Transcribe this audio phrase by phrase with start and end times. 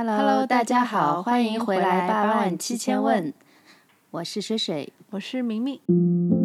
[0.00, 3.34] Hello，大家好，欢迎回来八万七千问，
[4.12, 6.37] 我是水水，我是明明。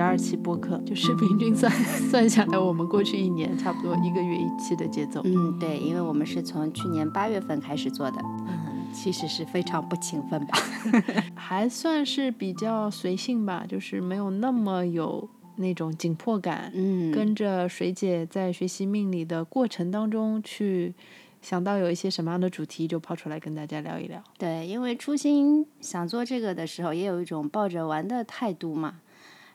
[0.00, 1.70] 十二期播客，就是平均算
[2.08, 5.20] 算下来，我们过去一年差不多一个月一期的节奏。
[5.24, 8.18] 嗯，对，因为我们是从去年八月份开始做的，
[8.48, 10.58] 嗯，其实是非常不勤奋吧，
[11.36, 16.72] 还算是比较随性吧，就是没有那么有那种紧迫感。
[16.74, 20.94] 嗯，跟着水姐在学习命理的过程当中去。
[21.42, 24.22] 想到有一些什么样的主题，就抛出来跟大家聊一聊。
[24.38, 28.96] 对，因为初心想做这个的时候，也有一种抱着玩的态度嘛，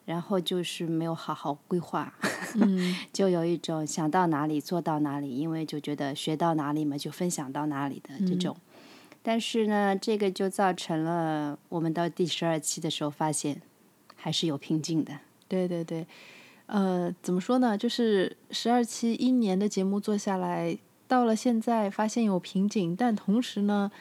[0.06, 2.14] 然后就是没有好好规划，
[2.56, 8.56] 嗯， 就有一种想到哪里做到哪里，因为就觉得学到哪里嘛，就分享到哪里的这种。
[9.22, 13.62] 但是呢，这个就造成了我们到第十二期的时候，发现
[14.16, 15.12] 还是有瓶颈的。
[15.48, 16.06] 对对对，
[16.68, 17.78] 呃，怎么说呢？
[17.78, 20.78] 就是十二期一年的节目做下来。
[21.08, 23.92] 到了现在，发现有瓶颈，但同时呢，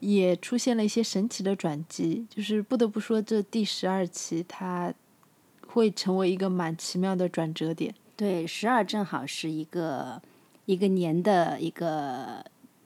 [0.00, 2.26] 也出现了一些神奇的转机。
[2.30, 4.92] 就是不得不说，这第十二期它
[5.76, 7.94] 会成为一个蛮奇妙的转折点。
[8.16, 10.22] 对，十二正好是一个
[10.64, 12.42] 一个年的一个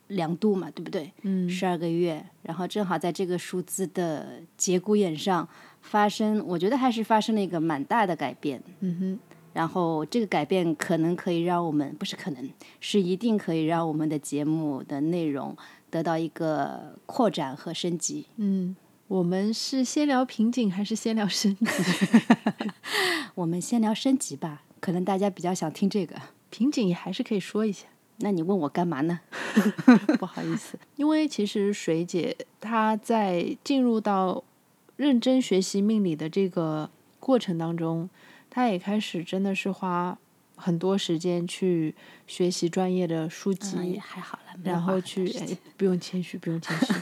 [0.09, 1.13] 量度嘛，对不对？
[1.23, 1.49] 嗯。
[1.49, 5.49] 十二个月，然后正好在这个数字的节骨眼上
[5.81, 8.61] 发生，我觉得还是发生了一个蛮大的改变。
[8.81, 9.19] 嗯哼。
[9.53, 15.57] 然后这个改变可能可以让我们，不是可能，是一定可以让我们的节目的内容
[15.91, 18.27] 得到一个扩展和升级。
[18.37, 18.75] 嗯，
[19.11, 21.67] 我们是先聊瓶颈还是先聊升级？
[23.35, 26.15] 我们先聊升级吧，可能大家比较想听这个。
[26.49, 27.89] 瓶颈也还是可以说一下。
[28.19, 29.19] 那你问我干嘛呢？
[30.21, 34.45] 不好意思，因为其实水姐她在进入到
[34.95, 38.09] 认真学习命理的这个过程当中。
[38.49, 40.17] 她也开始真的是花
[40.55, 41.97] 很多时间去
[42.29, 45.33] 学习专业的书籍，还好了，然后去
[45.77, 46.93] 不用谦虚，不用谦虚。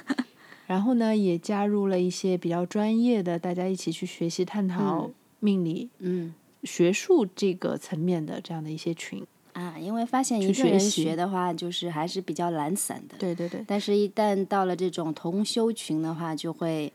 [0.68, 9.24] 然后呢，也加入了一些比较专业的，大家一起去学习探讨命理，嗯，学术这个层面的这样的一些群
[9.54, 9.76] 啊。
[9.76, 13.64] 因为发现一个人学的话，就是还是比较懒散的，对对对。
[13.66, 16.92] 但是，一旦到了这种同修群的话，就会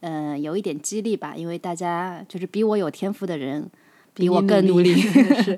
[0.00, 3.68] 嗯有一点激励吧，因为大家就是比我有天赋的人。
[4.14, 4.96] 比我更努力
[5.44, 5.56] 是，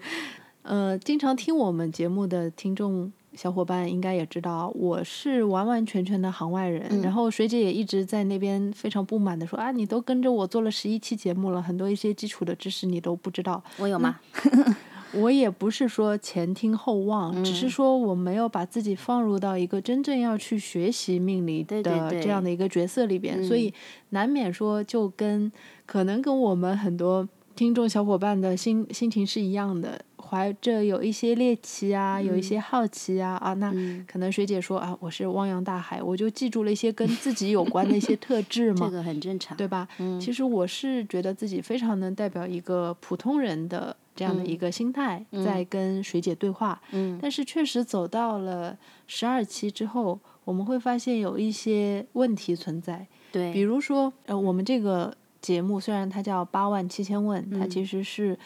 [0.60, 7.00] 呃，经常听我们节目的听众小伙伴应该也知道，我是完完全全的行外人。
[7.00, 13.62] 然后水姐也一直在那边非常不满的说啊，你都跟着我做了十一期节目了，很多一些基础的知识你都不知道。
[13.78, 14.18] 我有吗？
[15.14, 23.72] 我也不是说前听后忘，只是说我没有把自己放入到一个真正要去学习命理的这样的一个角色里边，所以
[24.10, 25.50] 难免说就跟
[25.86, 27.28] 可能跟我们很多。
[27.56, 33.72] 听众小伙伴的心心情是一样的，怀着有一些猎奇啊，有一些好奇啊啊，那
[34.06, 39.88] 可能学姐说啊，我是汪洋大海，我就记住了一些跟自己有关的一些特 质嘛，这个很正常，对吧？
[40.20, 46.80] 其实我是觉得自己非常能代表一个普通人的这样的一个心态，在跟学姐对话。
[46.92, 55.12] 嗯，但是确实走到了十二期之后，我们会发现有一些问题存在，对，比如说呃，我们这个。
[55.42, 58.38] 节目虽然它叫八万七千问，它其实是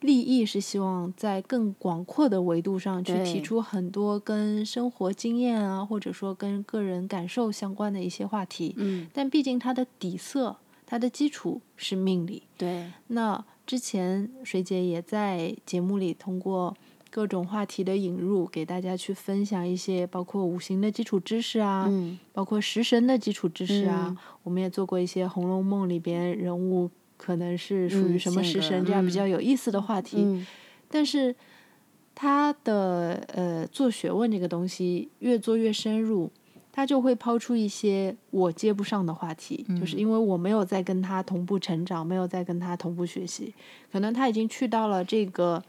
[0.00, 8.74] 立意是希望在更广阔的维度上去提出很多跟生活经验啊，或者说跟个人感受相关的一些话题。
[8.76, 10.56] 嗯，但毕竟它的底色、
[10.86, 12.42] 它的基础是命理。
[12.56, 16.76] 对，那之前水姐也在节目里通过。
[17.10, 21.90] 各种话题的引入，给大家去分享一些包括五行的基础知识啊，
[22.32, 24.14] 包括食神的基础知识啊。
[24.42, 30.46] 我们也做过一些《红楼梦》里边人物可能是属于什么食神这样比较有意思的话题。
[30.88, 31.36] 但是
[32.14, 36.30] 他的呃做学问这个东西越做越深入，
[36.72, 43.52] 他就会抛出一些我接不上的话题，就是因为我没有在跟他同步成长，没有在跟他同步学习，
[43.92, 45.62] 可能他已经去到了这个。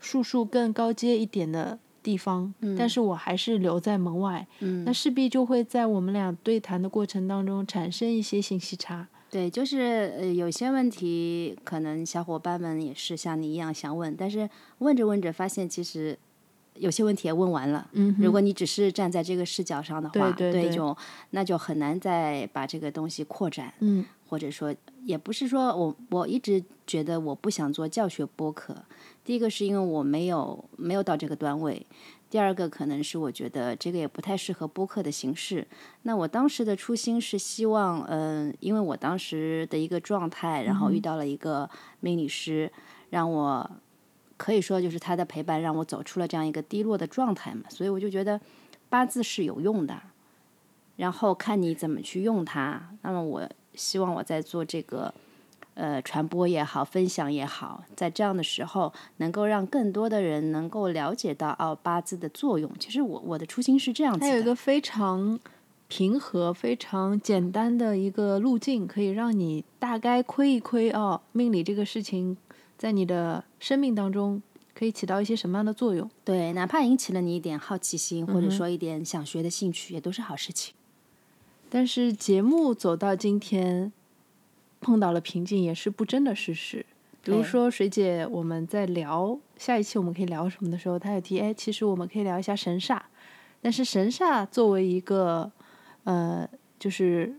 [0.00, 4.46] 术数更高阶一点的地方，但是我还是留在门外，
[4.84, 9.08] 那势必就会在我们俩对谈的过程当中产生一些信息差。
[9.34, 14.48] 对，就是呃，有些问题可能小伙伴们也是像你一样想问，但是
[14.78, 16.16] 问着问着发现其实
[16.76, 17.90] 有些问题也问完了。
[17.94, 20.96] 嗯如果你只是站在这个视角上的话，对就
[21.30, 24.72] 那就很难再把这个东西扩展，嗯或者说
[25.02, 28.76] 也不是说我我一直觉得我不想做教学播客。
[29.24, 31.84] 第一个是因为我没有没有到这个段位，
[32.34, 35.64] 第二个可能是我觉得这个也不太适合播客的形式。
[36.02, 41.70] 那我当时的初心是希望，嗯、因为我当时的一个状态，然后遇到了一个
[42.00, 42.68] 命理师，
[43.10, 43.70] 让我
[44.36, 47.62] 可以说就是他的陪伴，让我走出了这样一个低落的状态嘛。
[47.68, 48.40] 所以我就觉得
[48.88, 49.96] 八字是有用的，
[50.96, 52.96] 然后看你怎么去用它。
[53.02, 55.14] 那么我希望我在做这个。
[55.74, 62.70] 呃，传播也好，分享也好，在这样的时候，能够让更多的人能够了解到哦八字的作用。
[62.78, 64.26] 其实我我的初心是这样子的。
[64.26, 65.38] 它有一个非常
[65.88, 72.36] 平和、非常简单的一个路径，可以让你大概窥一窥哦，命理这个事情
[72.78, 74.40] 在你的生命当中
[74.74, 76.08] 可以起到一些什么样的作用。
[76.24, 80.74] 对，哪怕引起了你一点好奇心，或者说一点想学的兴趣，也都是好事情。
[81.68, 83.92] 但是节目走到今天，
[84.84, 86.84] 碰到了瓶颈，也是不争的事实。
[87.22, 93.00] 比如说，水姐，我们在聊下一期我们可以聊什么的时候，她有提，哎，其实我们可以聊一下神煞。
[93.62, 95.50] 但是神煞作为一个，
[96.04, 96.46] 呃，
[96.78, 97.34] 就是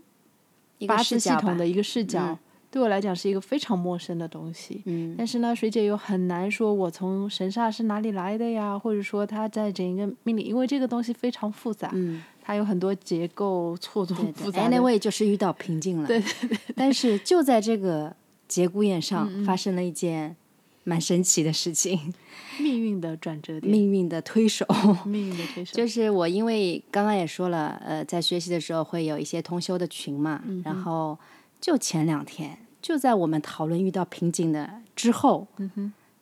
[0.88, 2.38] 八字系统的一个视角，嗯
[2.76, 4.82] 对我来讲是一个非常陌生的东西。
[4.84, 14.76] 嗯但是呢，水姐又很难说，我从神煞是哪里来的呀，或者说它在整一个命理，因为这个东西非常复杂，嗯，它有很多结构错综复杂的。
[14.76, 16.06] ，anyway 就是遇到瓶颈了。
[16.06, 18.14] 对对对 但是就在这个
[18.46, 20.36] 节骨眼嗯上，发生了一件
[20.84, 22.12] 蛮神奇的事情，
[22.60, 24.66] 命运的转折点，命运的推手。
[25.06, 31.18] 命运的推手，就是我，因为刚刚也说了，呃，在学习的时候会有一些通修的群嘛，嗯然后
[31.58, 35.44] 就前两天，就在我们讨论遇到瓶颈的之后，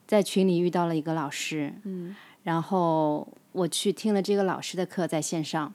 [0.06, 5.74] 在群里遇到了一个老师，嗯然后我去听了这个老师的课，在线上，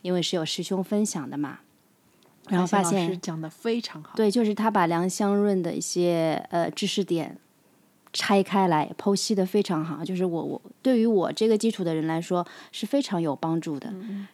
[0.00, 1.58] 因为是有师兄分享的嘛，
[2.48, 7.36] 然后发现，讲的非常好，对，就是他把梁香润的一些呃知识点
[8.14, 13.92] 拆开来剖析的非常好，就是我我对于我这个基础的人来说是非常有帮助的。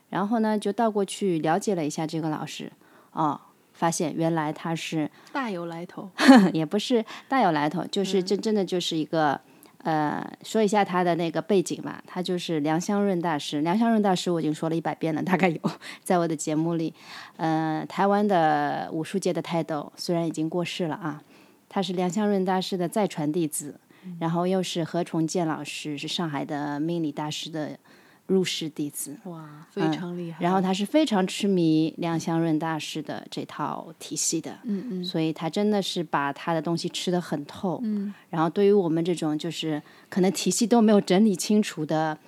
[0.09, 2.71] 然后呢，就倒过去了解了一下这个老师，
[3.11, 3.41] 哦，
[3.77, 6.11] 发现原来他是大有来头。
[6.53, 9.41] 也不是大有来头，就是真真的就是一个。
[9.83, 13.61] 呃，说一下他的那个背景吧，他就是梁湘润大师。
[13.61, 15.61] 梁湘润大师我已经说了一百遍了，大概有
[16.03, 16.93] 在我的节目里。
[17.37, 21.23] 呃，台湾的武术界的泰斗虽然已经过世了啊，
[21.69, 23.79] 他是梁湘润大师的再传弟子，
[24.19, 27.79] 然后又是何崇建老师，是上海的命理大师的
[28.27, 29.17] 入室弟子。
[29.25, 30.39] 哇，非常厉害。
[30.41, 37.81] 嗯然后他是非常痴迷梁香润大师的这套体系的，嗯嗯所以他真的是把他的东西吃得很透。
[37.83, 42.19] 嗯，然后对于我们这种就是可能体系都没有整理清楚的，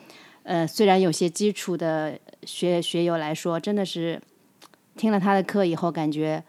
[0.43, 4.21] 呃，虽然有些基础的学学友来说，真的是
[4.97, 6.43] 听了他的课以后，感觉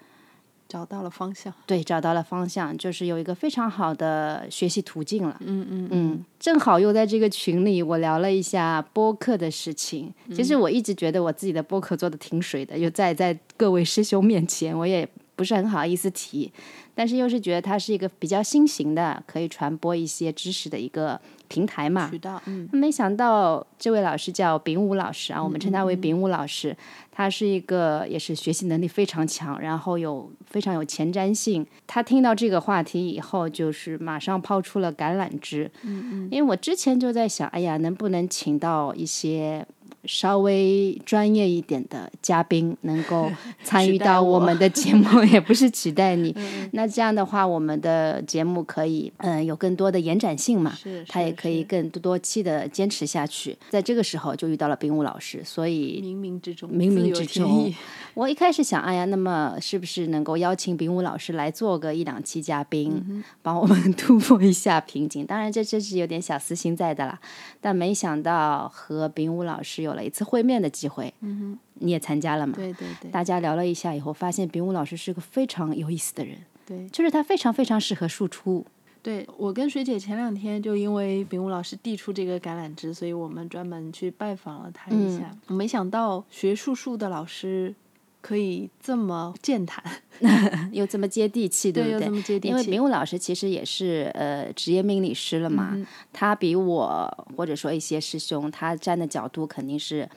[0.69, 1.54] 找到了方向。
[1.66, 5.36] 对找到了方向，就是有一个非常好的学习途径了。
[5.42, 10.13] 嗯嗯嗯，正好又在这个群里，我聊了一下播客的事情。
[10.33, 15.06] 其实我一直觉得我自己的播客做的挺水的，又在在各位师兄面前，我也
[15.36, 16.51] 不是很好意思提，
[16.94, 21.19] 但是又是觉得它是一个比较新型的，可以传播一些知识的一个
[21.50, 22.18] 平台嘛渠。
[22.18, 26.74] 道，嗯没想到这位老师叫丙武老师啊，我们称他为丙武老师。
[27.12, 31.68] 他是一个也是学习能力非常强，然后有非常有前瞻性。
[31.86, 35.69] 他听到这个话题以后，就是马上抛出了橄榄枝。
[35.83, 39.68] 嗯嗯，因为我之前就在想，哎呀，能不能请到一些
[40.06, 43.32] 稍微专业一点的嘉宾，能够
[43.64, 46.34] 参与到我们的节目， 也不是取代你。
[46.38, 50.72] 嗯那这样的话，我们的节目可以，嗯、有更多的延展性嘛。
[50.76, 53.58] 是，他也可以更多期的坚持下去。
[53.70, 57.74] 在这个时候就遇到了丙武老师，所以冥冥之中，冥冥之中
[58.14, 65.26] 我一开始想，哎呀，那么是不是能够邀请丙武老师来做个一两期嘉宾，帮我们突破一下瓶颈？
[65.26, 67.20] 当然，这这是有点小私心在的啦。
[67.62, 72.54] 但没想到和丙武老师有了一次会面的机会，嗯你也参加了嘛？
[72.56, 78.66] 对对对大家聊了一下以后，发现丙武老师是个非常有意思的人，对就是他非常非常适合输出。
[79.02, 85.34] 对，我跟水姐前两天就因为丙武老师递出这个橄榄枝，所以我们专门去拜访了他一下。
[85.48, 87.74] 没想到学术术的老师
[88.21, 89.83] 可以这么健谈，
[90.73, 92.11] 又这么接地气，对不对又这？
[92.11, 92.49] 么接地气。
[92.49, 100.07] 因为丙武老师其实也是呃职业命理师了嘛，嗯他比我或者说一些师兄，他站的角度肯定是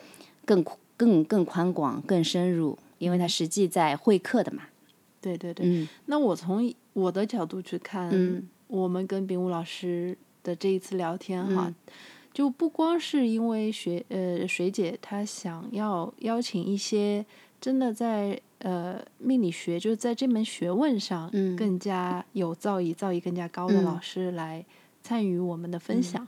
[0.44, 0.64] 更
[0.96, 4.64] 更更宽广、更深入，因为他实际在会客的嘛。
[5.20, 11.74] 对对对，嗯那我从我的角度去看，嗯我们跟丙武老师的这一次聊天哈，嗯
[12.32, 17.24] 就不光是因为学呃水姐她想要邀请一些
[17.62, 24.64] 真的在呃命理学就是在这门学问上更加有造诣、造诣更加高的老师来
[25.02, 26.26] 参与我们的分享。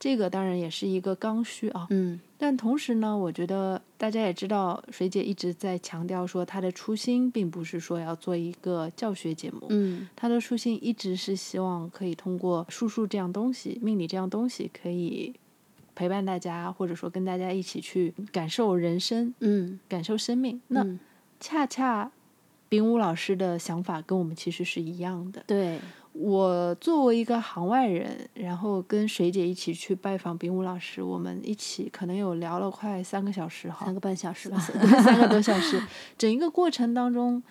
[0.00, 15.32] 这个当然也是一个刚需啊，嗯，但同时呢，我觉得大家也知道，水姐一直在强调说，她的初心并不是说要做一个教学节目，嗯，她的初心一直是希望可以通过术数这样东西、命理这样东西，可以
[15.94, 20.60] 陪伴大家，或者说跟大家一起去感受人生，嗯，感受生命。
[20.68, 20.84] 那
[21.40, 22.10] 恰恰
[22.68, 25.78] 丙武老师的想法跟我们其实是一样的，对。
[26.12, 35.82] 我作为一个行外人，然后跟水姐一起去拜访丙武老师，我们一起可能有聊了快三个小时，哈，三个半小时吧，三个多小时，
[36.16, 37.42] 整一个过程当中。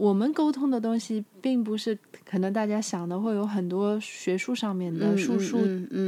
[0.00, 5.58] 我们沟通的东西，并不是可能大家想的会有很多学术上面的术数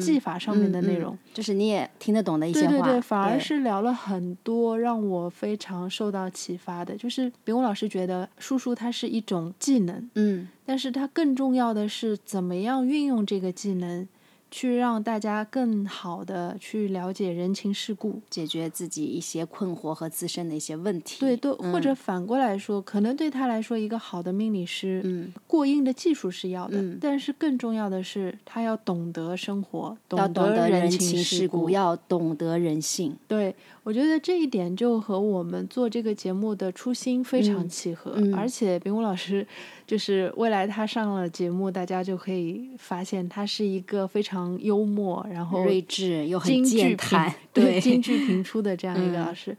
[0.00, 2.68] 技法上面的内容，就是你也听得懂的一些话。
[2.70, 6.96] 对对对，反而是聊了很多让我非常受到启发的。
[6.96, 14.08] 就是比武老师觉得术数它是一种技能，嗯，但是它更重要的是怎么样运用这个技能。
[14.52, 21.18] 去让大家更好的去了解人情世故，解决自己一些困惑和自身的一些问题。
[21.20, 33.16] 对，都或者反过来说，可能对他来说，一个好的命理师，嗯，过硬的技术是要的，但是更重要的是，他要懂得生活，要懂得人情世故，要懂得人性。
[33.26, 39.46] 对，我觉得这一点就和我们做这个节目的初心非常契合，而且冰武老师。
[39.84, 49.56] 就是未来他上了节目，大家就可以发现他是一个非常幽默，然后睿智又很健谈， 对金句频出的这样一个老师。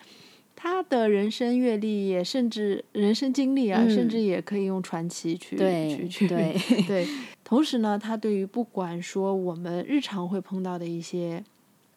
[0.56, 6.56] 他的人生阅历也甚至人生经历啊，甚至也可以用传奇去去去对
[6.88, 7.08] 对。
[7.44, 11.44] 同时呢，他对于不管说我们日常会碰到的一些。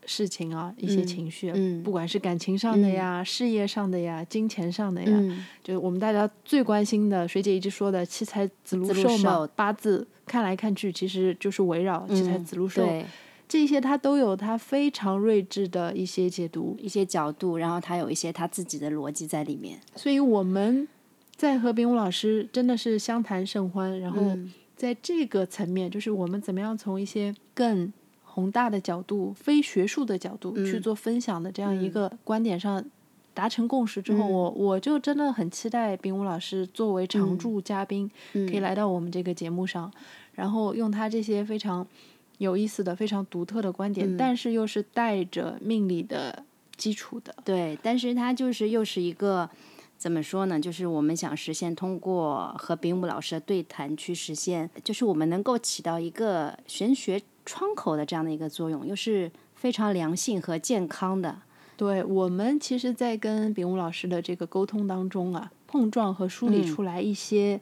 [0.07, 7.27] 事情啊，一些情绪，不管是感情上的呀、事业上的呀、金钱上的呀，就是我们大家最关心的。
[7.27, 12.89] 学姐一直说的七彩子禄寿嘛，八字看来看去，其实就是围绕七彩子禄寿，
[13.49, 19.79] 这些他都有他非常睿智的一些解读、一些角度，然后他有一些他自己的逻辑在里面。
[19.97, 20.87] 所以我们
[21.35, 24.21] 在和冰武老师真的是相谈甚欢，然后
[24.77, 27.93] 在这个层面，就是我们怎么样从一些更。
[28.37, 32.85] 宏大的角度、非学术的角度去做分享的这样一个观点上
[33.33, 39.91] 达成共识之后，我我就真的很期待冰武老师作为常驻嘉宾可以来到我们这个节目上，
[40.35, 41.87] 然后用他这些非常
[42.37, 46.45] 有意思的、非常独特的观点，但是又是带着命理的
[46.77, 47.35] 基础的。
[47.43, 49.49] 对，但是他就是又是一个
[49.97, 50.61] 怎么说呢？
[50.61, 57.21] 就是我们想实现通过和丙武老师的对谈去实现，就是我们能够起到一个玄学。
[57.49, 61.43] 窗口的这样的一个作用，又是非常良性和健康的。
[61.77, 67.61] 对我们，其实，在跟丙武老师的这个沟通当中啊，碰撞和梳理出来一些，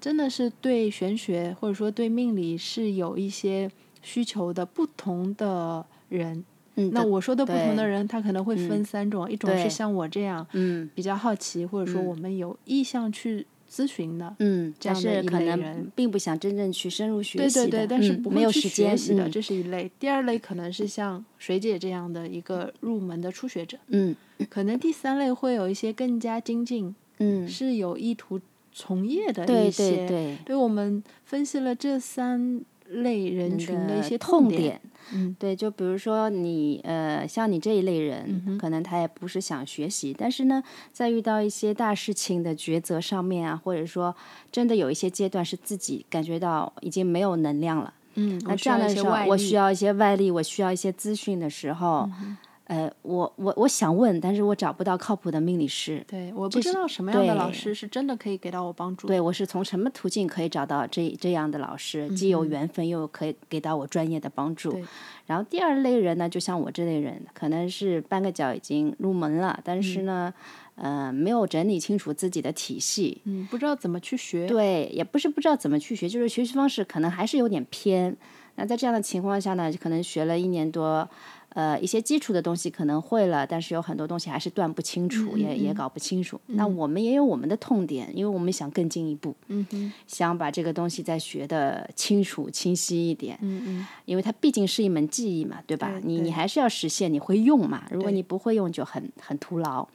[0.00, 6.42] 真的是对玄学或者说对命理是有一些需求的不同的人。
[6.76, 13.46] 嗯，那我说的不同的人，他可能会分三种，一种是像我这样，嗯，比较好奇，或者说我们有意向去。
[13.68, 19.90] 咨询的，嗯，但是可能并不想真正去深入学习的，对对对，但是不会去学习的，这是一类。
[19.98, 24.14] 第二类可能是像水姐这样的一个入门的初学者，嗯，
[24.48, 28.40] 可能第三类会有一些更加精进，嗯，是有意图
[28.72, 29.96] 从业的一些。
[29.96, 32.60] 对对对，对我们分析了这三。
[32.88, 34.80] 类人群的一些痛点，
[35.12, 40.62] 嗯，对，就比如说你，呃，像你这一类人，可能他也不是想学习，但是呢，
[40.92, 44.14] 在遇到一些大事情的抉择上面啊，或者说
[44.50, 52.08] 真的有一些阶段是自己感觉到已经没有能量了，嗯，那这样的时候，我需要一些外力，我需要一些资讯的时候。
[52.66, 56.04] 呃，我我我想问，但是我找不到靠谱的命理师。
[56.08, 59.06] 对，我不知道什么样的老师是真的可以给到我帮助。
[59.06, 64.82] 对，我是从什么途径可以找到这这样的老师，既有缘分又可以给到我专业的帮助。
[65.26, 70.34] 然后第二类人呢，就像我这类人，可能是半个脚已经入门了，但是呢，
[70.74, 74.48] 呃，没有整理清楚自己的体系，嗯，不知道怎么去学。
[74.48, 78.16] 对，也不是不知道怎么去学，就是学习方式可能还是有点偏。
[78.56, 81.08] 那在这样的情况下呢，可能学了一年多。
[81.56, 86.38] 呃，一些基础的东西可能会了，但是有很多东西还是断不清楚，也也搞不清楚。
[86.48, 89.34] 那我们也有我们的痛点，因为我们想更进一步，
[90.06, 93.38] 想把这个东西再学的清楚、清晰一点。
[93.40, 95.98] 嗯嗯，因为它毕竟是一门技艺嘛，对吧？
[96.04, 97.84] 你你还是要实现，你会用嘛？
[97.90, 99.88] 如果你不会用，就很很徒劳。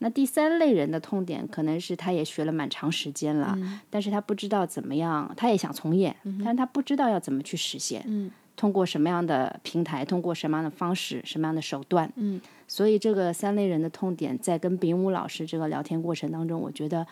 [0.00, 3.56] 那第三类人的痛点，可能是他也学了蛮长时间了，
[3.88, 8.04] 但是他不知道怎么样，他也想从业，但是他不知道要怎么去实现。
[8.06, 8.30] 嗯。
[8.56, 12.10] 通过什么样的平台，通过什么样的方式，什么样的手段。
[12.16, 17.06] 嗯，所以这个三类人的痛点，在跟丙武老师这个聊天过程当中，我觉得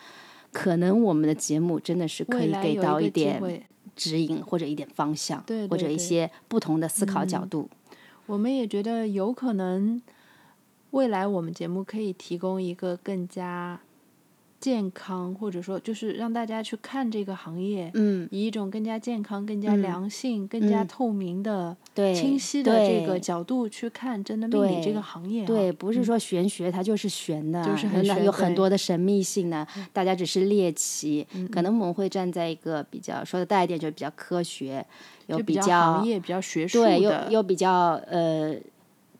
[0.51, 3.63] 可能我们的节目真的是可以给到一点
[3.95, 7.69] 指引，或者一点方向，对，或者一些不同的思考角度。
[8.27, 10.01] 我们也觉得有可能，
[10.91, 13.81] 未来我们节目可以提供一个更加。
[14.65, 25.45] 健康，或者说就是让大家去看这个行业，嗯，以一种更加健康、更加良性、更加透明的、对清晰的这个角度去看真的命理这个行业。
[25.45, 31.27] 对，不是说玄学它就是玄的，就是很有很多的神秘性的，大家只是猎奇。
[31.53, 34.83] 可能我们会站在一个比较说的大一点，就是比较科学，
[35.27, 38.57] 有比较行业比较学术的，又又比较呃。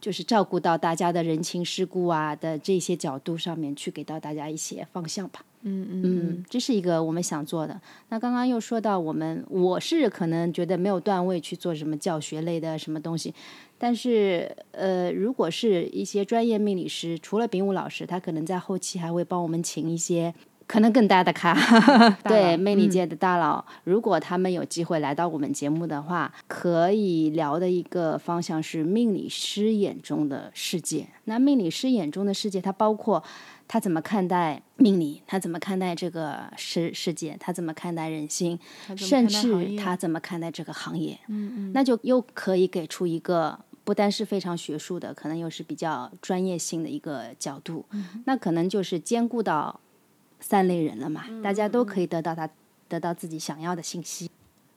[0.05, 5.43] 就是照顾到大家的人情世故啊的这些角度上面去给到大家一些方向吧。
[5.63, 7.81] 嗯嗯嗯，这是一个我们想做的。
[8.11, 13.33] 那刚刚又说到我们，我是可能觉得没有段位去做什么教学类的什么东西，
[13.79, 20.35] 但是呃，如果是一些专业命理师，除了丙武老师，他可能在后期还会帮我们请一些。
[20.67, 21.55] 可能更大的咖，
[22.25, 31.07] 对魅力界的大佬，如果他们有机会来到我们节目的话，可以聊的一个方向是命理师眼中的世界。
[31.25, 33.23] 那命理师眼中的世界，它包括
[33.69, 38.59] 他怎么看待命理，他怎么看待这个世世界，他怎么看待人性，
[38.97, 41.19] 甚至他怎么看待这个行业。
[41.29, 47.85] 嗯嗯，那就又可以给出一个不单是非常学术的，可能又是比较专业性的一个角度。
[48.25, 49.81] 那可能就是兼顾到。
[50.47, 52.47] 三类人了嘛，大家都可以得到他
[52.87, 54.31] 得到自己想要的信息。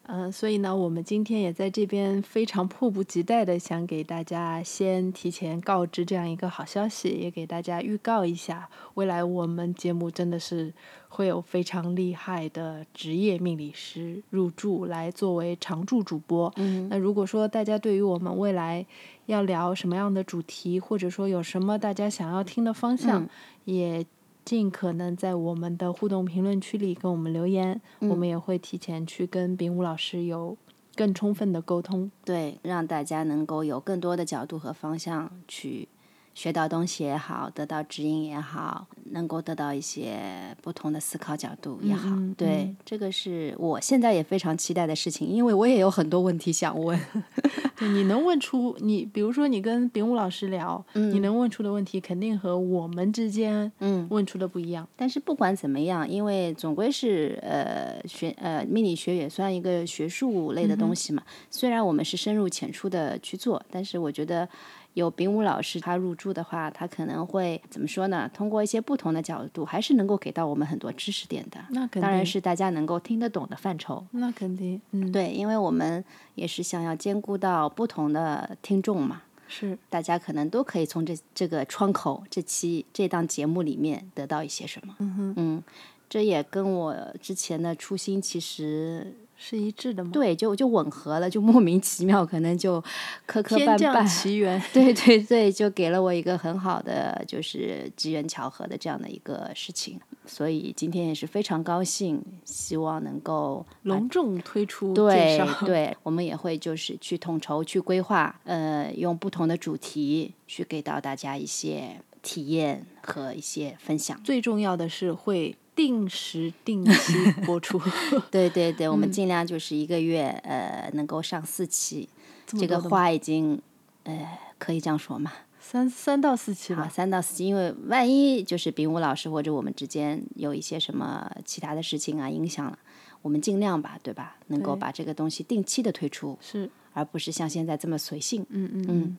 [0.04, 10.74] 嗯，所以呢，我们今天也在这边非常迫不及待的想给大家先提前告知这样一个好消息，也给大家预告一下，未来我们节目真的是
[11.10, 16.50] 会有非常厉害的职业命理师入驻来作为常驻主播。
[16.56, 18.86] 嗯，那如果说大家对于我们未来
[19.26, 23.28] 要聊什么样的主题，或者说有什么大家想要听的方向，
[23.66, 24.06] 也。
[24.48, 30.56] 尽可能在我们的互动评论区里跟我们留言，我们也会提前去跟丙武老师有
[30.96, 35.90] 更充分的沟通，对，让大家能够有更多的角度和方向去。
[36.38, 40.20] 学到东西也好，得到指引也好，能够得到一些
[40.62, 47.00] 不同的思考角度也好，对，这个是我现在也非常期待的事情，因为我也有很多问题想问。
[47.76, 54.88] 对，你能问出你，比如说你跟丙武老师聊，你能问出的问题肯定和我们之间嗯问出的不一样。
[54.96, 64.48] 但是不管怎么样，因为总归是呃学呃命理学也算一个学术类的东西嘛，虽然我们是深入浅出的去做，但是我觉得。
[64.94, 68.30] 有丙武老师他入驻的话，他可能会怎么说呢？
[68.34, 71.60] 通过一些不同的角度，还是能够给到我们很多知识点的。
[71.70, 74.06] 那肯定，当然是大家能够听得懂的范畴。
[74.12, 79.22] 那肯定，嗯，对，因为我们也是想要兼顾到不同的听众嘛。
[79.48, 84.96] 是，大家可能都可以从这这个窗口、这期这档节目里面得到一些什么。
[85.00, 85.64] 嗯哼，嗯，
[86.10, 89.16] 这也跟我之前的初心其实。
[89.40, 90.10] 是一致的吗？
[90.12, 92.84] 对，就就吻合了，就莫名其妙，可能就
[93.28, 94.60] 磕磕绊绊，奇缘。
[94.74, 100.00] 对对对，就给了我一个很好的，就是机缘巧合的这样的一个事情。
[100.26, 104.94] 所以今天也是非常高兴，希望能够隆重推出。
[104.94, 114.20] 对对，我们也会就是去统筹、去规划，呃，用不同的主题去给到大家一些体验和一些分享。
[114.24, 115.56] 最重要的是会。
[115.78, 117.80] 定时定期播出，
[118.32, 122.10] 对对对，我们尽量就是一个月呃能够上四期，
[122.48, 123.62] 这个话已经
[124.04, 125.32] 呃可以这样说嘛？
[125.62, 132.80] 三三到四期吧，三到四期，因为万一就是丙武老师或者我们之间有一些什么其他的事情啊影响了，
[133.22, 134.38] 我们尽量吧，对吧？
[134.48, 138.46] 能够把这个东西定期的推出，是，而不是像现在这么随性。
[138.50, 139.18] 嗯嗯嗯。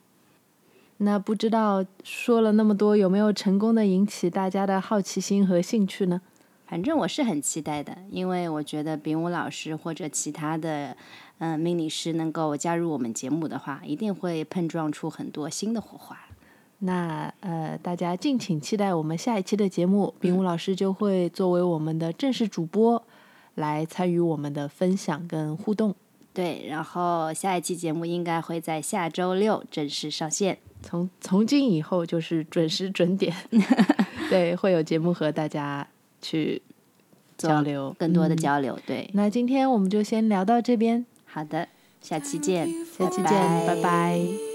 [1.00, 6.20] 那不知道说了那么多，有没有成功的引起大家的好奇心和兴趣呢？
[6.68, 10.94] 反正我是很期待的，因为我觉得丙武老师或者其他的
[11.38, 16.18] 嗯命理师能够加入我们节目的话，一定会碰撞出很多新的火花。
[16.80, 23.02] 那呃，大家敬请期待我们下一期的节目，丙武老师就会作为我们的正式主播
[23.54, 25.94] 来参与我们的分享跟互动。
[26.34, 30.58] 对，然后下一期节目应该会在下周六正式上线。
[30.82, 33.34] 从从今以后就是准时准点，
[34.30, 35.88] 对，会有节目和大家。
[36.20, 36.62] 去
[37.36, 38.78] 交流，更多的交流。
[38.86, 41.04] 对，那今天我们就先聊到这边。
[41.24, 41.68] 好的，
[42.00, 43.30] 下期见，下期见，
[43.66, 44.47] 拜拜。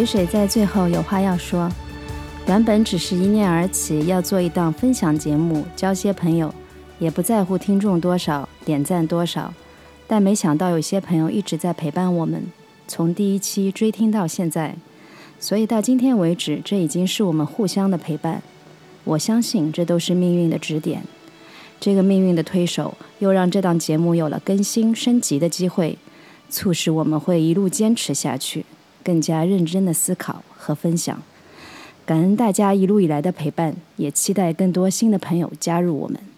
[0.00, 1.70] 水水在最后有话要说，
[2.46, 6.54] 原本只是一念而起要做一档分享节目，交些朋友，
[6.98, 9.52] 也不在乎听众多少，点赞多少，
[10.06, 12.44] 但没想到有些朋友一直在陪伴我们，
[12.88, 14.74] 从第一期追听到现在，
[15.38, 18.42] 所以到今天为止，这已经是我们互相的陪伴。
[19.04, 21.02] 我相信这都是命运的指点，
[21.78, 25.98] 这个命运的推手又让这档节目有了更新升级的机会，
[26.48, 28.64] 促使我们会一路坚持下去。
[29.02, 31.22] 更加认真的思考和分享，
[32.06, 36.29] 感恩大家一路以来的陪伴，也期待更多新的朋友加入我们。